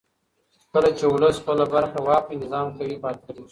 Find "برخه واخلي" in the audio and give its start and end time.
1.73-2.35